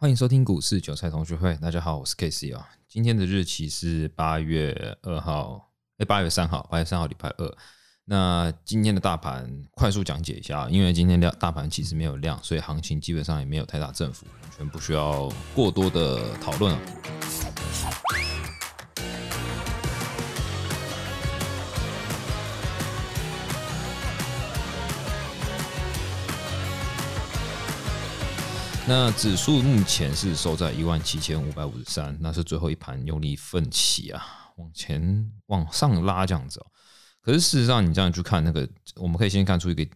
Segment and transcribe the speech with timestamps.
[0.00, 2.66] 欢迎收听股市韭菜同学会，大家好，我是 K C 啊。
[2.88, 7.56] 今天的日期是八月二号，哎，八月三号，八月三号礼拜二。
[8.06, 16.80] 那今天的大盘快速讲解一下，因为今天量大盘其实没有量，所以行情基本上也没有太大振幅，完全不需要过多的讨论啊。
[28.90, 36.66] 那指数目前是收在一万七千五百五十三，那是最后一盘用力奋起啊，往前往上拉这样子哦。
[37.20, 39.86] 可是事实上，你这样去看那个，我们可以先看出一个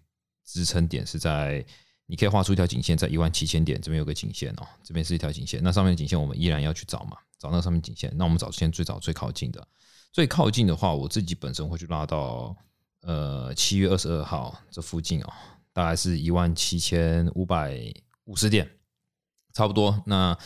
[0.45, 1.67] 支撑点是在，
[2.07, 8.13] 你可以画出一条颈线，在一万七千点这边有个颈线哦，这边是一条颈线，那上面颈线我们依然要去找嘛，找那上面颈线。
[8.17, 9.67] 那我们找先最早最靠近的，
[10.13, 12.57] 最靠近的话，我自己本身会去拉到
[13.01, 15.33] 呃七月二十二号这附近哦，
[15.73, 17.77] 大概是一万七千五百
[18.27, 18.71] 五十点。
[19.55, 20.37] 差不多，那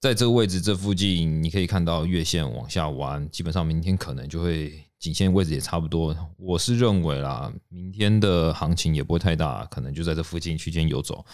[0.00, 6.14] 在这个位置这附近，你可以看到月线往下弯，基本上明天可能就会颈线位置也差不多。
[6.36, 11.24] 我是认为啦，明天的行情也不会太大，可能就在这附近区间游走，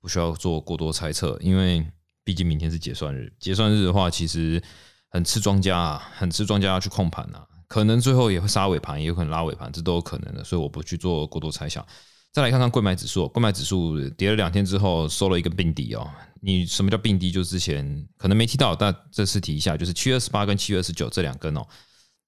[0.00, 1.84] 不需要做过多猜测，因为
[2.22, 4.62] 毕竟明天是结算日，结算日的话，其实
[5.08, 11.84] 很吃庄家啊，很吃庄家去控盘啊，可能最后也会杀尾盘，也有可能拉尾盘，这都有可能的，所以我不去做过多猜想。
[12.32, 16.08] 再来看看贵买指数，贵买指数跌了两天之后收了一个并底哦。
[16.40, 17.30] 你什么叫并底？
[17.30, 21.66] 就之前可能没提到，但这次提一下，就是七月二十八跟七月二十九这两根哦，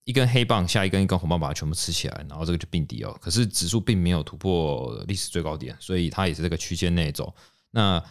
[0.05, 3.17] 一根黑棒下一根一根红棒把它全部吃起来，然后这个就并底哦。
[3.21, 7.33] 可是指数并没有突破历史最高点，所以它也是这个区间内走。
[7.71, 8.03] 那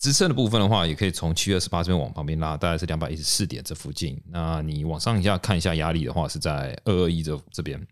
[0.00, 4.20] 支撑的部分的话，也可以从七月二十八这边往旁边拉，大概是两百一十四点这附近。
[4.30, 7.86] 那你往上一下看一下压力的话，是在二二一这这边。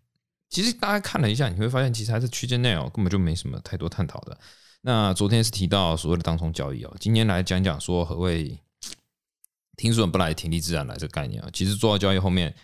[0.53, 4.39] 其实大家看了一下，你会发现其实还是区间内哦，根本就没什么太多探讨的。
[4.83, 8.61] 那昨天是提到所谓的当冲交易哦，今天来讲讲说何谓
[9.79, 11.49] 停损不来，停利自然来这个概念啊。
[11.55, 12.55] 其实做到交易后面，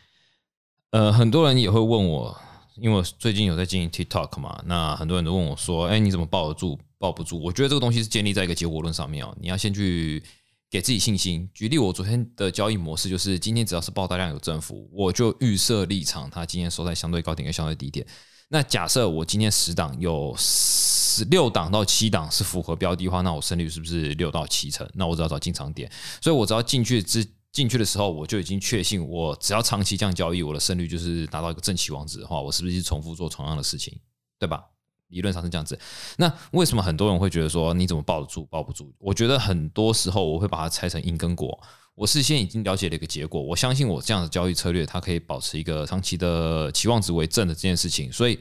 [0.90, 2.38] 呃，很多人也会问我，
[2.76, 7.38] 因为我最近有在经营 TikTok 嘛，那很多人都问我说，哎，你怎么抱得住，抱不住？
[7.38, 10.22] 我觉得这个东西是建立在一个结果论上面哦，你要先去。
[10.70, 11.48] 给自己信心。
[11.54, 18.06] 举例，我昨天的交易模式就是，今天只要是爆大量有增幅，我就预设立场，它今天收在相对高点跟相对低点。
[18.48, 24.88] 那假设我今天十档有十六档到七档是符合标的话，那我胜率是不是六到七成？
[24.94, 25.90] 那我只要找进场点，
[26.22, 33.98] 所以我只要进去之进去的时候，我就已经确信，我只要长期这样交易，我的胜率就是达到一个正期王子的话，我是不是重复做同样的事情，
[34.38, 34.64] 对吧？
[35.08, 35.78] 理论上是这样子，
[36.16, 38.92] 那为什么很多人会觉得说你怎么抱得住抱不住？
[38.98, 41.58] 我觉得很多时候我会把它拆成因跟果。
[41.94, 48.38] 我事先已经了解了一个结果，我相信我这样的交易策略，它可以保持一个长期的期望值为正的这件事情，所以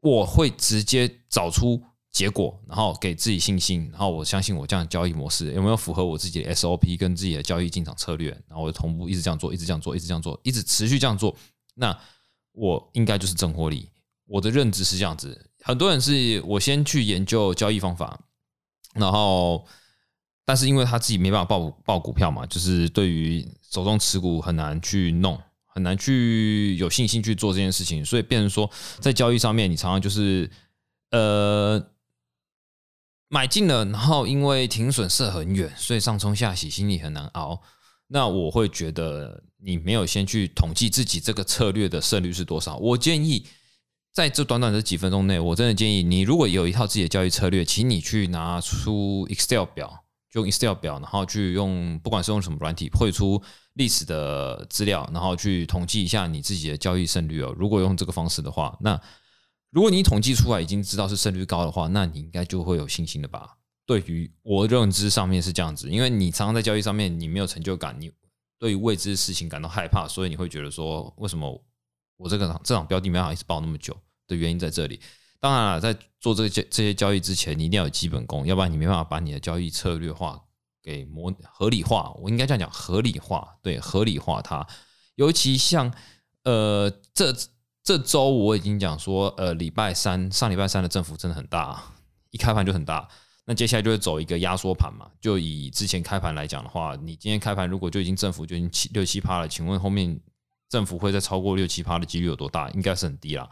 [0.00, 1.78] 我会直接找出
[2.10, 11.36] 结果，然后给自己信心，然后我相信我这样的交易模式有没有符合我自己的 SOP 跟自己的交易进场策略，然后我就同步一直这样做，一直这样做，一直这样做，一直持续这样做，
[11.74, 11.94] 那
[12.52, 13.90] 我应该就是正获利。
[14.26, 15.50] 我的认知是这样子。
[15.66, 18.20] 很多人是我先去研究交易方法，
[18.94, 19.66] 然后，
[20.44, 30.48] 但是因为他自己没办法报报股票嘛，就是对于手中持股很难去弄，很难去有信心去做这件事情，所以变成说在交易上面，你常常就是
[31.10, 31.84] 呃
[33.26, 37.60] 买进了，然后因为停损设很远，所以上冲下洗心里很难熬。
[38.06, 43.44] 那我会觉得你没有先去统计自己这个策略的胜率是多少，我建议。
[44.16, 53.42] 在这短短的几分钟内，我真的建议你，如果有一套自己的交易策略，请你去拿出 Excel 表，就用 Excel 表，然后去用，不管是用什么软体汇出
[53.74, 57.54] 历史的资料，然后去统计一下你自己的交易胜率哦。
[57.58, 58.98] 如果用这个方式的话，那
[59.70, 63.58] 如果你统计出来已经知道是胜率高的话，那你应该就会有信心了吧？
[63.84, 68.10] 对于我认知上面是这样子，因为你常常在交易上面你没有成就感，你
[68.58, 71.62] 对于未知的事情感到害怕，所以你会觉得说，为什么
[72.16, 73.94] 我这个这场标的没办法一直报那么久？
[74.26, 75.00] 的原因在这里。
[75.38, 80.40] 当然了，在做这些这些交易之前，你一定要有基本功，要不然你没办法把你的交易策略化
[80.82, 82.12] 给模合理化。
[82.20, 84.66] 我应该这样讲，合理化，对，合理化它。
[85.14, 85.92] 尤其像
[86.42, 87.34] 呃，这
[87.84, 91.82] 这周我已经讲说，呃，礼拜三上礼拜三的振幅真的很大，
[92.30, 93.06] 一开盘就很大。
[93.44, 95.08] 那接下来就会走一个压缩盘嘛。
[95.20, 100.18] 就以之前开盘来讲的话，你今天开盘如果就已经振幅就已经七六七趴了，请问后面
[100.68, 102.68] 振幅会再超过六七趴的几率有多大？
[102.70, 103.48] 应该是很低了。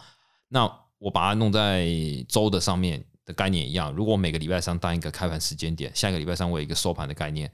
[0.49, 1.87] 那我把它弄在
[2.29, 7.51] 周的上面的概念一样，如果每个礼拜三当一个开盘时间点，下一个礼拜三我有一个收盘的概念，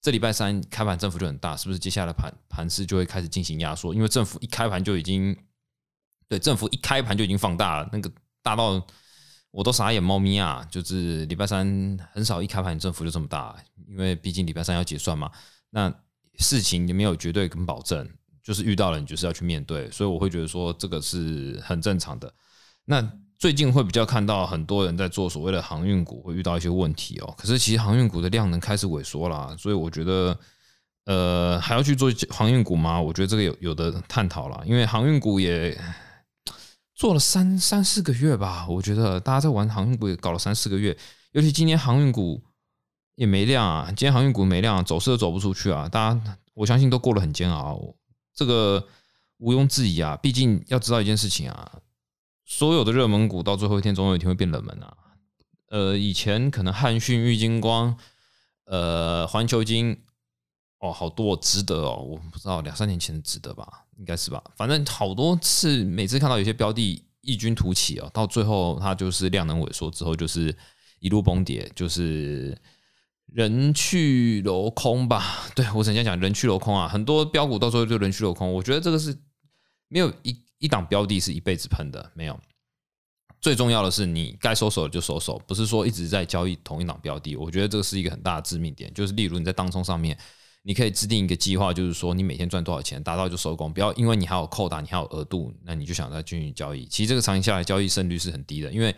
[0.00, 1.78] 这礼拜三开盘振幅就很大，是不是？
[1.78, 5.36] 接下来盘盘势就会开始进行压缩，因为政府一开盘就已经
[6.28, 8.10] 对政府一开盘就已经放大了，那个
[8.42, 8.80] 大到
[9.50, 10.66] 我都傻眼猫咪啊！
[10.70, 11.66] 就是礼拜三
[12.12, 13.56] 很少一开盘振幅就这么大，
[13.88, 15.30] 因为毕竟礼拜三要结算嘛。
[15.70, 15.92] 那
[16.38, 18.06] 事情也没有绝对跟保证，
[18.46, 22.32] 就是遇到了你就是要去面对，所以我会觉得说这个是很正常的。
[22.84, 23.02] 那
[23.40, 30.38] 最近会比较看到很多人在做所谓的航运股会遇到一些问题哦，可是其实航运股的量能开始萎缩啦，所以我觉得
[31.06, 33.00] 呃还要去做航运股吗？
[33.00, 35.76] 我觉得这个有有的探讨了，因为航运股也
[36.94, 40.96] 做了三三四个月吧，我觉得大家在玩航运股也搞了三四个月，
[41.32, 42.40] 尤其今年航运股
[43.16, 47.82] 也没量啊，今天航运股没量，走势都走不出去啊，大家我相信都过得很煎熬，
[48.36, 48.86] 这个
[49.38, 51.80] 毋庸置疑啊，毕竟要知道一件事情啊。
[52.44, 54.96] 所有的热门股到最后一天，总有一天会变冷门啊。
[55.70, 57.98] 呃，以前可能汉讯、玉金光、
[58.66, 60.00] 呃环球金，
[60.78, 64.40] 哦，好多值得哦，我不知道两三年前值得吧，应该是吧。
[64.54, 70.56] 反正好多次，每次看到有些标的异军突起哦，到最后它就是量能萎缩之后，就是
[71.00, 72.56] 一路崩跌，就是
[73.26, 75.46] 人去楼空吧。
[75.54, 78.52] 对我曾经讲人去楼空啊，很多标股到时候就人去楼空。
[78.52, 79.16] 我觉得这个是
[79.88, 80.44] 没有一。
[80.58, 82.40] 一档标的是一辈子喷的，没有。
[83.42, 87.36] 最重要的是，你该收手就收手，不是说一直在交易同一档标的。
[87.36, 88.90] 我觉得这个是一个很大的致命点。
[88.94, 90.16] 就是例如你在当冲上面，
[90.62, 96.86] 你可以制定一个计划，就是说你每天赚多少钱，达到就收工，不要因为你还有扣打，你还有额度，那你就想再继续交易。
[96.86, 98.96] 其实这个长期下来交易胜率是很低的，因为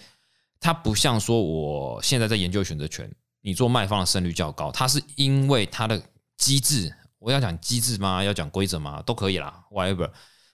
[0.61, 3.13] 它不像说我现在在研究选择权，
[3.49, 4.71] 你做卖方的胜率较高。
[4.71, 5.99] 它是因为它的
[6.37, 8.23] 机制，我要讲机制吗？
[8.23, 9.01] 要讲规则吗？
[9.07, 10.11] 都可以啦，whatever。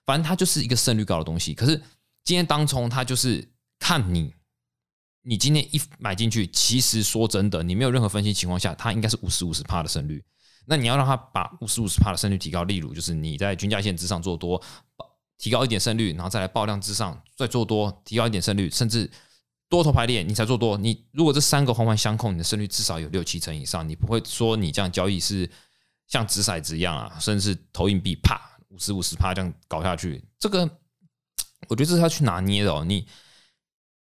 [0.06, 1.76] 反正它就是一个胜率高的东西，可是
[2.22, 3.50] 今天当冲它就是
[3.80, 4.32] 看你，
[5.22, 10.22] 你今天一买进去，其实说真的，你没有任何分析情况下，它应该是五十五十帕的胜率。
[10.66, 14.62] 那你要让它把五十五十帕的胜率提高，例如就是你在均价线之上做多，
[15.36, 19.10] 提高一点胜率，然后再来爆量之上再做多，提高一点胜率，甚至
[19.68, 20.76] 多头排列你才做多。
[20.76, 25.50] 你如果这三个环环相扣，你的胜率至少有六七成以上，你不会说你这样交易是
[26.06, 28.40] 像掷骰子一样啊，甚至投硬币啪。
[28.70, 30.68] 五十五十啪这样搞下去，这个
[31.68, 32.84] 我觉得这是要去拿捏的哦。
[32.84, 33.06] 你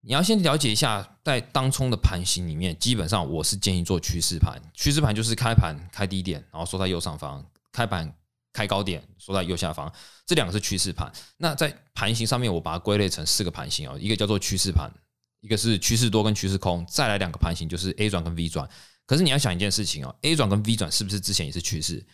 [0.02, 4.62] 你要先了解一下，在当冲的盘型里面，基本上我是建议做趋势盘。
[4.74, 8.14] 趋势盘就是开盘开低点，然后缩在右上方；开盘
[8.52, 9.90] 开高点，缩在右下方。
[10.26, 11.10] 这两个是趋势盘。
[11.38, 13.98] 那在盘型上面，我把它归类成四个盘型哦。
[13.98, 14.92] 一个叫做趋势盘，
[15.42, 18.70] 一个是趋势多跟趋势空，再来两个盘型就是 A 转跟 V 转。
[19.06, 22.06] 可是你要想一件事情哦，A 转跟 V 转是不是之前也是趋势？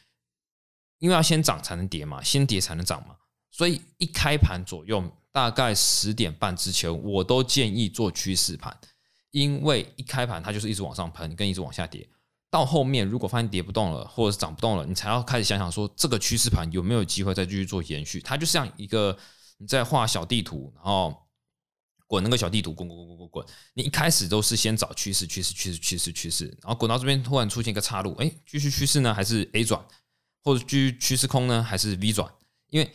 [1.00, 3.16] 因为要先涨才能跌嘛，先跌才能涨嘛，
[3.52, 8.78] 所以一开盘左右，大概十点半之前，我都建议做趋势盘，
[9.32, 12.08] 因为一开盘它就是一直往上喷，跟一直往下跌，
[12.52, 18.22] 到后面如果发现跌不动了，或者是涨不动了，你才要开始想想说这个趋势盘有没有机会再继续做延续。
[18.22, 19.18] 它就像一个
[19.58, 21.23] 你在画小地图，然后
[22.14, 29.84] 滚那个小地图，滚滚滚滚滚滚，你一开始都是先找趋势，趋势，趋势，趋势，趋势，然后滚到这边突然出现一个岔路，哎，继续趋势呢，还是 A 转？
[30.44, 32.32] 或者继续趋势空呢，还是 V 转？
[32.70, 32.92] 因为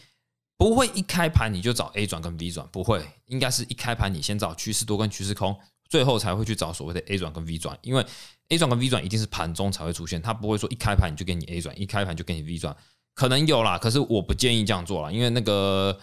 [0.56, 7.76] 不会一开盘你就找 A 转跟 V 转，不会，应该是一开盘你先找趋势多跟趋势空，最后才会去找所谓的 A 转跟 V 转。
[7.82, 8.06] 因为
[8.50, 12.76] A 转跟 V 转一定是盘中才会出现，它不会说一开盘你就给你 A 转，一开盘就给你 V 转，
[13.14, 15.98] 可能有啦，可是我不建议这样做啦，因为那个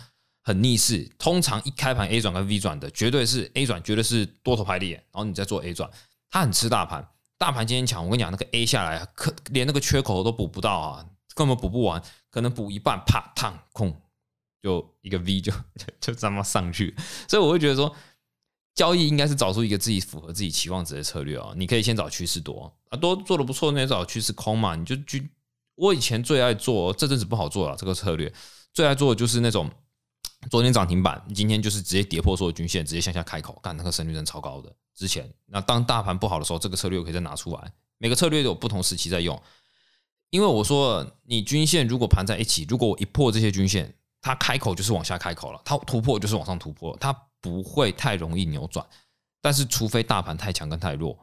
[0.45, 1.12] 很逆势。
[1.19, 5.89] 通常一开盘 A 转跟 V 转的，绝对是 A 转，绝对是多头排列，然后你再做 A 转，
[6.30, 7.06] 它很吃大盘，
[7.38, 11.06] 大盘今天强，我跟你讲，那个 A 下来，可连那个缺口都补不到啊。
[11.33, 13.94] 根本补不完，可能补一半，啪，烫空，
[14.64, 15.52] 就一个 V 就
[15.99, 16.95] 就这么上去。
[17.28, 17.94] 所以我会觉得说，
[18.73, 21.52] 交易应该是找出一个自己符合自己期望值的策略啊。
[21.57, 24.78] 你可以先找趋势多啊，多做的不错，那就找趋势空嘛。
[24.78, 25.30] 你就去，
[25.75, 27.75] 我以前最爱做，这阵子不好做了。
[27.75, 28.33] 这个策略
[28.71, 29.69] 最爱做的就是那种
[30.49, 34.71] 昨天涨停板，今天就是直接跌破所有均线，直接向下开口，干那个胜率真超高的。
[34.95, 37.71] 之前那当大盘不好的时候，这个策略可以再拿出来。
[37.97, 39.42] 每个策略都有不同时期在用。
[40.30, 48.85] 因为我说，你均线如果盘在一起，如果我一破这些均线，它开口就是往下开口了，它突破就是往上突破，它不会太容易扭转。
[49.42, 51.18] 但是，除非大盘太强跟太弱，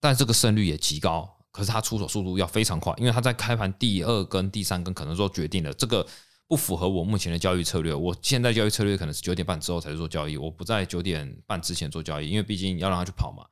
[0.00, 1.28] 但这个胜率也极高。
[1.50, 6.06] 可是它出手速度要非常快，因为它在开盘第二根、第三根可能说决定了这个
[6.52, 7.94] 不符合我目前的交易策略。
[7.94, 13.42] 我现在交易策略可能是九点半之后才做交易，我不在九点半之前做交易，因为毕竟要让它去跑嘛，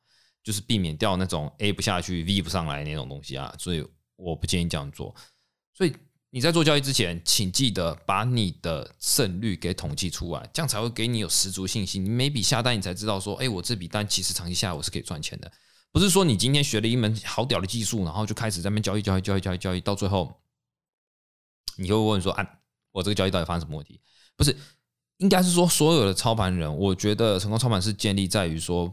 [0.44, 3.82] 就是避免掉那种 A 不下去、V 不上来那种东西啊，所以。
[4.22, 5.16] 我不建议这样做，
[5.72, 5.96] 所以
[6.28, 12.04] 你在做交易之前，请记得把你的胜率给统计出来，这样才会给你有十足信心。
[12.04, 15.50] 你每笔下单，你才知道说，哎，我这笔单其实长期下来我是可以赚钱的。
[15.90, 20.38] 不是说你今天学了一门好屌的技术，然后就开始在那边交易、交易、交易、交易、交易，到最后
[21.78, 22.46] 你会问说，啊，
[22.92, 24.00] 我这个交易到底发生什么问题？
[24.36, 24.56] 不是，
[25.18, 28.90] 应该是说所有的操盘人，我觉得成功操盘是建立在于说，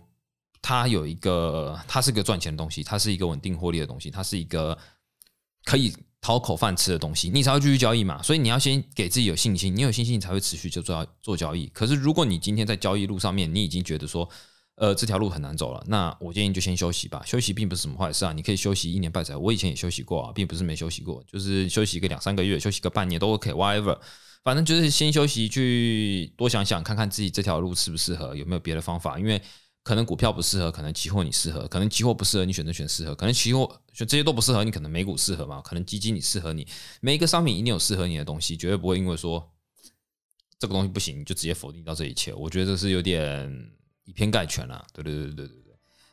[0.61, 4.77] 它有一个，它是个赚钱的东西，它是一个稳定获利的东西，它是一个
[5.63, 8.21] 可以讨口饭吃的东西，你才会继续交易嘛。
[8.21, 11.67] 所以你要先给自己有信心，你有信心，你才会持续就做做交易。
[11.67, 14.29] 可是如果你今天在交易路上面，你已经觉得说，
[14.77, 17.23] 呃，这条路很难走了，那我建议就先休息吧。
[17.25, 19.35] 休息并不是什么坏事啊，你可以休息一年半载。
[19.35, 23.97] 我以前也休息过啊，并不是没休息过，就是休息个两三个月，休息个半年都 OK，whatever。
[24.43, 29.17] 反正就是先休息，去多想想，看看自己这条路适不适合，有没有别的方法。
[29.17, 29.41] 因为
[29.81, 35.59] 可能股票不适合，可能期货你适合，可能期货不适合，你选择选适合，可能期货选这些都不适合，你可能美股适合嘛？
[35.61, 36.67] 可能基金你适合你，
[37.01, 39.51] 每一个商品一定有适合你的东西，绝对不会因为说
[40.59, 42.31] 这个东西不行，就直接否定掉这一切。
[42.31, 43.51] 我觉得这是有点
[44.07, 44.83] 以偏概全了。
[44.91, 45.53] 对对对对对。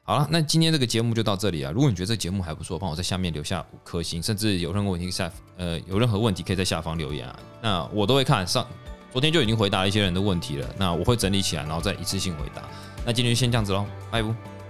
[0.07, 1.73] 好了，那今天这个节目就到这里啊！
[1.73, 8.47] 如果你觉得这个节目还不错，帮我在下面留下五颗星，甚至有任何问题下呃有任何问题可以在下方留言啊，那我都会看。
[8.47, 8.69] 上
[9.11, 12.63] 昨天就已经回答了一些人的问题了，那我会整理起来，然后再一次性回答。
[13.07, 14.64] 那今天就先这样子喽，拜拜。